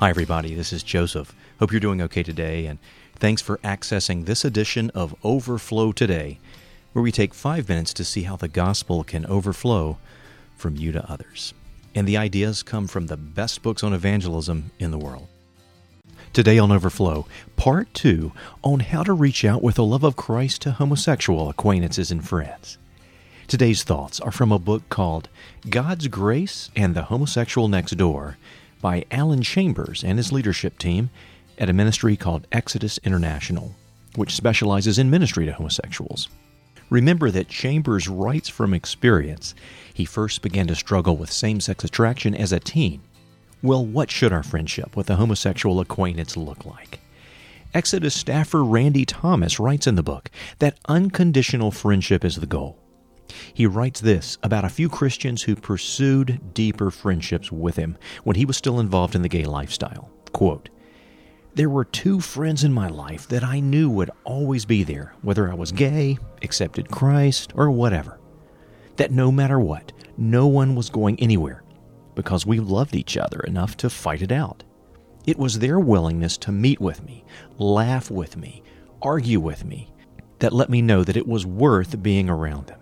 Hi, 0.00 0.10
everybody. 0.10 0.54
This 0.54 0.72
is 0.72 0.84
Joseph. 0.84 1.34
Hope 1.58 1.72
you're 1.72 1.80
doing 1.80 2.00
okay 2.02 2.22
today, 2.22 2.66
and 2.66 2.78
thanks 3.16 3.42
for 3.42 3.58
accessing 3.64 4.26
this 4.26 4.44
edition 4.44 4.90
of 4.90 5.12
Overflow 5.24 5.90
Today, 5.90 6.38
where 6.92 7.02
we 7.02 7.10
take 7.10 7.34
five 7.34 7.68
minutes 7.68 7.92
to 7.94 8.04
see 8.04 8.22
how 8.22 8.36
the 8.36 8.46
gospel 8.46 9.02
can 9.02 9.26
overflow 9.26 9.98
from 10.56 10.76
you 10.76 10.92
to 10.92 11.10
others. 11.10 11.52
And 11.96 12.06
the 12.06 12.16
ideas 12.16 12.62
come 12.62 12.86
from 12.86 13.08
the 13.08 13.16
best 13.16 13.60
books 13.60 13.82
on 13.82 13.92
evangelism 13.92 14.70
in 14.78 14.92
the 14.92 14.98
world. 14.98 15.26
Today 16.32 16.60
on 16.60 16.70
Overflow, 16.70 17.26
part 17.56 17.92
two 17.92 18.30
on 18.62 18.78
how 18.78 19.02
to 19.02 19.12
reach 19.12 19.44
out 19.44 19.64
with 19.64 19.74
the 19.74 19.84
love 19.84 20.04
of 20.04 20.14
Christ 20.14 20.62
to 20.62 20.70
homosexual 20.70 21.50
acquaintances 21.50 22.12
and 22.12 22.24
friends. 22.24 22.78
Today's 23.48 23.82
thoughts 23.82 24.20
are 24.20 24.30
from 24.30 24.52
a 24.52 24.60
book 24.60 24.88
called 24.90 25.28
God's 25.68 26.06
Grace 26.06 26.70
and 26.76 26.94
the 26.94 27.02
Homosexual 27.02 27.66
Next 27.66 27.96
Door 27.96 28.36
by 28.80 29.04
Alan 29.10 29.42
Chambers 29.42 30.04
and 30.04 30.18
his 30.18 30.32
leadership 30.32 30.78
team 30.78 31.10
at 31.58 31.68
a 31.68 31.72
ministry 31.72 32.16
called 32.16 32.46
Exodus 32.52 32.98
International, 33.04 33.74
which 34.16 34.34
specializes 34.34 34.98
in 34.98 35.10
ministry 35.10 35.46
to 35.46 35.52
homosexuals. 35.52 36.28
Remember 36.90 37.30
that 37.30 37.48
Chambers 37.48 38.08
writes 38.08 38.48
from 38.48 38.72
experience. 38.72 39.54
He 39.92 40.04
first 40.04 40.42
began 40.42 40.66
to 40.68 40.74
struggle 40.74 41.16
with 41.16 41.30
same 41.30 41.60
sex 41.60 41.84
attraction 41.84 42.34
as 42.34 42.52
a 42.52 42.60
teen. 42.60 43.02
Well, 43.62 43.84
what 43.84 44.10
should 44.10 44.32
our 44.32 44.42
friendship 44.42 44.96
with 44.96 45.10
a 45.10 45.16
homosexual 45.16 45.80
acquaintance 45.80 46.36
look 46.36 46.64
like? 46.64 47.00
Exodus 47.74 48.14
staffer 48.14 48.64
Randy 48.64 49.04
Thomas 49.04 49.60
writes 49.60 49.86
in 49.86 49.96
the 49.96 50.02
book 50.02 50.30
that 50.60 50.78
unconditional 50.88 51.70
friendship 51.70 52.24
is 52.24 52.36
the 52.36 52.46
goal. 52.46 52.78
He 53.52 53.66
writes 53.66 54.00
this 54.00 54.38
about 54.42 54.64
a 54.64 54.70
few 54.70 54.88
Christians 54.88 55.42
who 55.42 55.56
pursued 55.56 56.54
deeper 56.54 56.90
friendships 56.90 57.52
with 57.52 57.76
him 57.76 57.96
when 58.24 58.36
he 58.36 58.44
was 58.44 58.56
still 58.56 58.80
involved 58.80 59.14
in 59.14 59.22
the 59.22 59.28
gay 59.28 59.44
lifestyle. 59.44 60.10
Quote, 60.32 60.68
there 61.54 61.70
were 61.70 61.84
two 61.84 62.20
friends 62.20 62.62
in 62.62 62.72
my 62.72 62.88
life 62.88 63.26
that 63.28 63.42
I 63.42 63.58
knew 63.58 63.90
would 63.90 64.10
always 64.22 64.64
be 64.64 64.84
there, 64.84 65.14
whether 65.22 65.50
I 65.50 65.54
was 65.54 65.72
gay, 65.72 66.18
accepted 66.42 66.88
Christ, 66.88 67.52
or 67.56 67.70
whatever. 67.70 68.20
That 68.96 69.10
no 69.10 69.32
matter 69.32 69.58
what, 69.58 69.92
no 70.16 70.46
one 70.46 70.76
was 70.76 70.88
going 70.88 71.18
anywhere 71.18 71.64
because 72.14 72.46
we 72.46 72.60
loved 72.60 72.94
each 72.94 73.16
other 73.16 73.40
enough 73.40 73.76
to 73.78 73.90
fight 73.90 74.22
it 74.22 74.30
out. 74.30 74.62
It 75.26 75.38
was 75.38 75.58
their 75.58 75.78
willingness 75.78 76.36
to 76.38 76.52
meet 76.52 76.80
with 76.80 77.02
me, 77.04 77.24
laugh 77.58 78.10
with 78.10 78.36
me, 78.36 78.62
argue 79.02 79.40
with 79.40 79.64
me, 79.64 79.92
that 80.38 80.52
let 80.52 80.70
me 80.70 80.80
know 80.80 81.04
that 81.04 81.16
it 81.16 81.26
was 81.26 81.44
worth 81.46 82.02
being 82.02 82.30
around 82.30 82.66
them. 82.66 82.80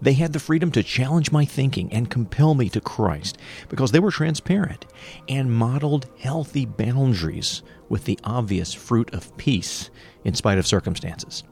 They 0.00 0.14
had 0.14 0.32
the 0.32 0.40
freedom 0.40 0.70
to 0.72 0.82
challenge 0.82 1.32
my 1.32 1.44
thinking 1.44 1.92
and 1.92 2.10
compel 2.10 2.54
me 2.54 2.68
to 2.70 2.80
Christ 2.80 3.38
because 3.68 3.92
they 3.92 4.00
were 4.00 4.10
transparent 4.10 4.86
and 5.28 5.52
modeled 5.52 6.06
healthy 6.18 6.66
boundaries 6.66 7.62
with 7.88 8.04
the 8.04 8.18
obvious 8.24 8.72
fruit 8.72 9.12
of 9.14 9.36
peace 9.36 9.90
in 10.24 10.34
spite 10.34 10.58
of 10.58 10.66
circumstances. 10.66 11.44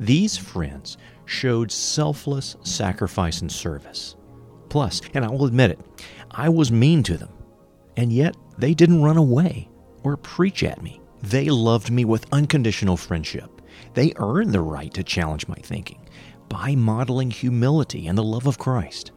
These 0.00 0.36
friends 0.36 0.96
showed 1.24 1.70
selfless 1.70 2.56
sacrifice 2.62 3.40
and 3.40 3.50
service. 3.50 4.16
Plus, 4.68 5.00
and 5.14 5.24
I 5.24 5.28
will 5.28 5.46
admit 5.46 5.70
it, 5.70 5.80
I 6.30 6.48
was 6.48 6.70
mean 6.70 7.02
to 7.04 7.16
them, 7.16 7.32
and 7.96 8.12
yet 8.12 8.36
they 8.58 8.74
didn't 8.74 9.02
run 9.02 9.16
away 9.16 9.68
or 10.02 10.16
preach 10.16 10.62
at 10.62 10.82
me. 10.82 11.00
They 11.22 11.48
loved 11.48 11.90
me 11.90 12.04
with 12.04 12.26
unconditional 12.32 12.96
friendship. 12.96 13.50
They 13.94 14.12
earned 14.16 14.52
the 14.52 14.60
right 14.60 14.92
to 14.94 15.02
challenge 15.02 15.48
my 15.48 15.56
thinking 15.56 16.00
by 16.48 16.74
modeling 16.74 17.30
humility 17.30 18.06
and 18.06 18.16
the 18.16 18.22
love 18.22 18.46
of 18.46 18.58
Christ. 18.58 19.12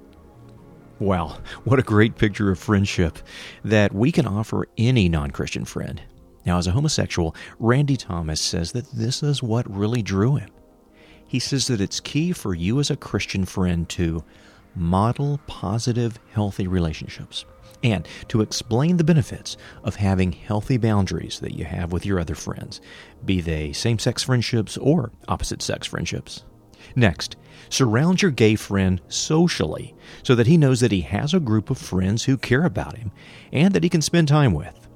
Wow, 0.99 1.37
what 1.63 1.79
a 1.79 1.83
great 1.83 2.15
picture 2.15 2.51
of 2.51 2.59
friendship 2.59 3.17
that 3.63 3.93
we 3.93 4.11
can 4.11 4.27
offer 4.27 4.67
any 4.77 5.09
non 5.09 5.31
Christian 5.31 5.65
friend. 5.65 6.01
Now, 6.45 6.57
as 6.57 6.67
a 6.67 6.71
homosexual, 6.71 7.35
Randy 7.59 7.97
Thomas 7.97 8.39
says 8.39 8.71
that 8.73 8.91
this 8.91 9.23
is 9.23 9.43
what 9.43 9.69
really 9.73 10.01
drew 10.01 10.35
him. 10.35 10.49
He 11.25 11.39
says 11.39 11.67
that 11.67 11.81
it's 11.81 11.99
key 11.99 12.33
for 12.33 12.53
you 12.53 12.79
as 12.79 12.89
a 12.89 12.95
Christian 12.95 13.45
friend 13.45 13.87
to 13.89 14.23
model 14.75 15.39
positive, 15.47 16.19
healthy 16.33 16.67
relationships 16.67 17.45
and 17.83 18.07
to 18.27 18.41
explain 18.41 18.97
the 18.97 19.03
benefits 19.03 19.57
of 19.83 19.95
having 19.95 20.31
healthy 20.31 20.77
boundaries 20.77 21.39
that 21.39 21.55
you 21.55 21.65
have 21.65 21.91
with 21.91 22.05
your 22.05 22.19
other 22.19 22.35
friends, 22.35 22.81
be 23.25 23.41
they 23.41 23.73
same 23.73 23.99
sex 23.99 24.23
friendships 24.23 24.77
or 24.77 25.11
opposite 25.27 25.61
sex 25.61 25.87
friendships. 25.87 26.43
Next, 26.95 27.35
surround 27.69 28.21
your 28.21 28.31
gay 28.31 28.55
friend 28.55 29.01
socially 29.07 29.95
so 30.23 30.35
that 30.35 30.47
he 30.47 30.57
knows 30.57 30.79
that 30.81 30.91
he 30.91 31.01
has 31.01 31.33
a 31.33 31.39
group 31.39 31.69
of 31.69 31.77
friends 31.77 32.23
who 32.23 32.37
care 32.37 32.65
about 32.65 32.97
him 32.97 33.11
and 33.51 33.73
that 33.73 33.83
he 33.83 33.89
can 33.89 34.01
spend 34.01 34.27
time 34.27 34.53
with. 34.53 34.87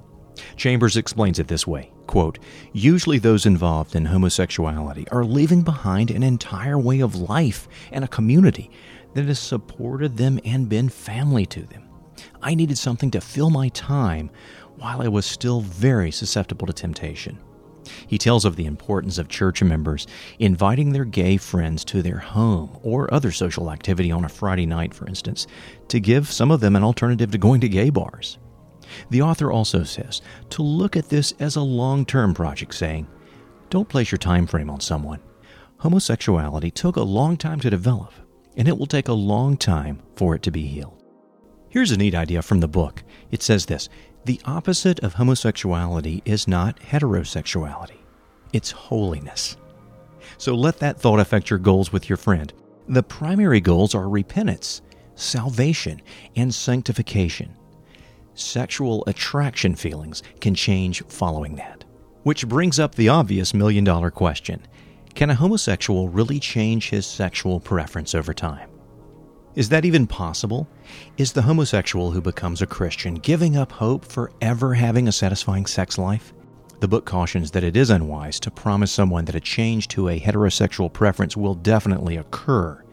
Chambers 0.58 0.98
explains 0.98 1.40
it 1.40 1.48
this 1.48 1.66
way 1.66 1.92
quote, 2.08 2.40
Usually 2.74 3.18
those 3.18 3.46
involved 3.46 3.96
in 3.96 4.06
homosexuality 4.06 5.08
are 5.10 5.24
leaving 5.24 5.64
behind 5.64 6.12
an 6.12 6.24
entire 6.24 6.78
way 6.78 7.00
of 7.00 7.16
life 7.16 7.68
and 7.92 8.04
a 8.04 8.10
community 8.10 8.70
that 9.14 9.26
has 9.26 9.40
supported 9.40 10.18
them 10.18 10.40
and 10.46 10.70
been 10.70 10.90
family 10.90 11.46
to 11.48 11.62
them. 11.62 11.84
I 12.42 12.54
needed 12.54 12.78
something 12.78 13.12
to 13.12 13.22
fill 13.22 13.50
my 13.50 13.70
time 13.70 14.30
while 14.78 15.02
I 15.02 15.08
was 15.08 15.26
still 15.26 15.62
very 15.62 16.12
susceptible 16.12 16.68
to 16.68 16.74
temptation. 16.74 17.40
He 18.08 18.18
tells 18.18 18.46
of 18.46 18.56
the 18.56 18.66
importance 18.66 19.18
of 19.18 19.28
church 19.28 19.62
members 19.62 20.08
inviting 20.40 20.92
their 20.92 21.06
gay 21.06 21.38
friends 21.38 21.84
to 21.86 22.02
their 22.02 22.20
home 22.20 22.78
or 22.84 23.14
other 23.14 23.32
social 23.32 23.72
activity 23.72 24.12
on 24.12 24.26
a 24.26 24.30
Friday 24.30 24.66
night, 24.66 24.94
for 24.94 25.08
instance, 25.08 25.48
to 25.90 26.00
give 26.00 26.32
some 26.32 26.52
of 26.52 26.60
them 26.60 26.76
an 26.76 26.84
alternative 26.84 27.32
to 27.32 27.38
going 27.38 27.62
to 27.62 27.70
gay 27.70 27.90
bars. 27.90 28.38
The 29.10 29.22
author 29.22 29.52
also 29.52 29.84
says 29.84 30.22
to 30.52 30.64
look 30.64 30.96
at 30.96 31.10
this 31.10 31.34
as 31.40 31.56
a 31.56 31.62
long 31.62 32.06
term 32.06 32.34
project, 32.34 32.74
saying, 32.74 33.08
Don't 33.70 33.90
place 33.90 34.12
your 34.12 34.20
time 34.20 34.48
frame 34.48 34.70
on 34.70 34.80
someone. 34.80 35.20
Homosexuality 35.78 36.72
took 36.72 36.96
a 36.96 37.02
long 37.02 37.38
time 37.38 37.60
to 37.60 37.70
develop, 37.70 38.14
and 38.56 38.68
it 38.68 38.78
will 38.78 38.86
take 38.86 39.08
a 39.08 39.14
long 39.14 39.58
time 39.58 40.02
for 40.16 40.36
it 40.36 40.42
to 40.44 40.52
be 40.52 40.66
healed. 40.66 41.04
Here's 41.70 41.92
a 41.92 41.98
neat 41.98 42.16
idea 42.16 42.42
from 42.42 42.62
the 42.62 42.68
book. 42.68 43.04
It 43.32 43.44
says 43.44 43.66
this 43.66 43.90
the 44.26 44.42
opposite 44.46 45.00
of 45.02 45.14
homosexuality 45.14 46.24
is 46.26 46.48
not 46.48 46.80
heterosexuality, 46.80 47.98
it's 48.54 48.72
holiness. 48.72 49.56
So 50.40 50.56
let 50.56 50.80
that 50.80 51.00
thought 51.00 51.20
affect 51.20 51.52
your 51.52 51.60
goals 51.60 51.94
with 51.94 52.10
your 52.10 52.18
friend. 52.18 52.52
The 52.88 53.04
primary 53.04 53.62
goals 53.62 53.94
are 53.94 54.10
repentance, 54.10 54.82
salvation, 55.14 56.02
and 56.36 56.54
sanctification. 56.54 57.56
Sexual 58.34 59.04
attraction 59.06 59.76
feelings 59.76 60.24
can 60.42 60.56
change 60.56 61.04
following 61.06 61.56
that. 61.56 61.86
Which 62.24 62.48
brings 62.48 62.80
up 62.80 62.96
the 62.96 63.10
obvious 63.10 63.54
million 63.54 63.84
dollar 63.84 64.10
question 64.10 64.66
Can 65.14 65.30
a 65.30 65.36
homosexual 65.36 66.10
really 66.10 66.40
change 66.40 66.90
his 66.90 67.06
sexual 67.06 67.60
preference 67.60 68.16
over 68.16 68.34
time? 68.34 68.70
Is 69.56 69.70
that 69.70 69.86
even 69.86 70.06
possible? 70.06 70.68
Is 71.18 71.32
the 71.32 71.44
homosexual 71.44 72.12
who 72.12 72.20
becomes 72.20 72.62
a 72.62 72.68
Christian 72.68 73.16
giving 73.16 73.56
up 73.56 73.72
hope 73.72 74.04
for 74.04 74.32
ever 74.42 74.74
having 74.74 75.08
a 75.08 75.14
satisfying 75.14 75.66
sex 75.66 75.98
life? 75.98 76.34
The 76.82 76.90
book 76.90 77.06
cautions 77.06 77.52
that 77.52 77.64
it 77.64 77.78
is 77.78 77.90
unwise 77.90 78.38
to 78.42 78.52
promise 78.52 78.92
someone 78.92 79.24
that 79.26 79.36
a 79.36 79.40
change 79.40 79.88
to 79.90 80.10
a 80.10 80.20
heterosexual 80.20 80.92
preference 80.92 81.38
will 81.38 81.56
definitely 81.56 82.18
occur. 82.18 82.84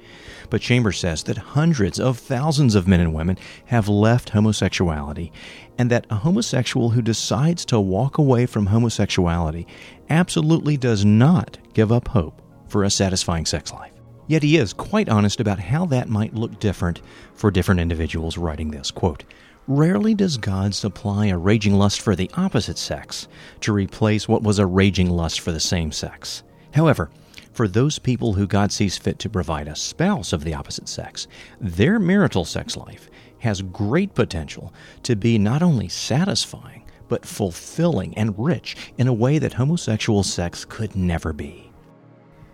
But 0.50 0.60
Chambers 0.60 0.98
says 0.98 1.24
that 1.24 1.36
hundreds 1.36 1.98
of 1.98 2.16
thousands 2.16 2.76
of 2.76 2.86
men 2.86 3.00
and 3.00 3.12
women 3.12 3.38
have 3.64 3.88
left 3.88 4.30
homosexuality, 4.30 5.32
and 5.78 5.90
that 5.90 6.06
a 6.10 6.16
homosexual 6.16 6.90
who 6.90 7.02
decides 7.02 7.64
to 7.66 7.80
walk 7.80 8.18
away 8.18 8.46
from 8.46 8.66
homosexuality 8.66 9.66
absolutely 10.08 10.76
does 10.76 11.04
not 11.04 11.58
give 11.74 11.90
up 11.90 12.06
hope 12.06 12.40
for 12.68 12.84
a 12.84 12.90
satisfying 12.90 13.46
sex 13.46 13.72
life. 13.72 13.91
Yet 14.26 14.42
he 14.42 14.56
is 14.56 14.72
quite 14.72 15.08
honest 15.08 15.40
about 15.40 15.58
how 15.58 15.86
that 15.86 16.08
might 16.08 16.34
look 16.34 16.58
different 16.60 17.02
for 17.34 17.50
different 17.50 17.80
individuals 17.80 18.38
writing 18.38 18.70
this. 18.70 18.90
Quote, 18.90 19.24
Rarely 19.68 20.14
does 20.14 20.38
God 20.38 20.74
supply 20.74 21.26
a 21.26 21.38
raging 21.38 21.74
lust 21.74 22.00
for 22.00 22.16
the 22.16 22.30
opposite 22.34 22.78
sex 22.78 23.28
to 23.60 23.72
replace 23.72 24.26
what 24.26 24.42
was 24.42 24.58
a 24.58 24.66
raging 24.66 25.08
lust 25.08 25.40
for 25.40 25.52
the 25.52 25.60
same 25.60 25.92
sex. 25.92 26.42
However, 26.72 27.10
for 27.52 27.68
those 27.68 27.98
people 27.98 28.32
who 28.32 28.46
God 28.46 28.72
sees 28.72 28.98
fit 28.98 29.18
to 29.20 29.28
provide 29.28 29.68
a 29.68 29.76
spouse 29.76 30.32
of 30.32 30.42
the 30.42 30.54
opposite 30.54 30.88
sex, 30.88 31.28
their 31.60 31.98
marital 31.98 32.44
sex 32.44 32.76
life 32.76 33.08
has 33.38 33.62
great 33.62 34.14
potential 34.14 34.72
to 35.02 35.14
be 35.14 35.38
not 35.38 35.62
only 35.62 35.88
satisfying, 35.88 36.84
but 37.08 37.26
fulfilling 37.26 38.16
and 38.16 38.34
rich 38.38 38.76
in 38.96 39.06
a 39.06 39.12
way 39.12 39.38
that 39.38 39.52
homosexual 39.52 40.22
sex 40.22 40.64
could 40.64 40.96
never 40.96 41.32
be. 41.32 41.71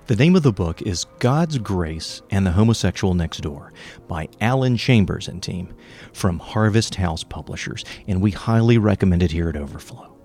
The 0.08 0.16
name 0.16 0.36
of 0.36 0.42
the 0.42 0.54
book 0.54 0.80
is 0.80 1.04
God's 1.18 1.58
Grace 1.58 2.22
and 2.30 2.46
the 2.46 2.52
Homosexual 2.52 3.12
Next 3.12 3.42
Door 3.42 3.74
by 4.06 4.30
Alan 4.40 4.78
Chambers 4.78 5.28
and 5.28 5.42
team 5.42 5.74
from 6.14 6.38
Harvest 6.38 6.94
House 6.94 7.22
Publishers, 7.22 7.84
and 8.06 8.22
we 8.22 8.30
highly 8.30 8.78
recommend 8.78 9.22
it 9.22 9.30
here 9.30 9.50
at 9.50 9.56
Overflow. 9.56 10.16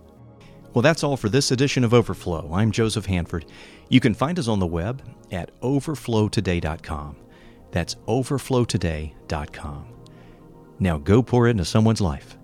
Well, 0.73 0.83
that's 0.83 1.03
all 1.03 1.17
for 1.17 1.27
this 1.27 1.51
edition 1.51 1.83
of 1.83 1.93
Overflow. 1.93 2.49
I'm 2.53 2.71
Joseph 2.71 3.07
Hanford. 3.07 3.43
You 3.89 3.99
can 3.99 4.13
find 4.13 4.39
us 4.39 4.47
on 4.47 4.59
the 4.59 4.65
web 4.65 5.03
at 5.33 5.51
overflowtoday.com. 5.59 7.17
That's 7.71 7.95
overflowtoday.com. 7.95 9.85
Now 10.79 10.97
go 10.97 11.21
pour 11.21 11.47
it 11.47 11.51
into 11.51 11.65
someone's 11.65 11.99
life 11.99 12.37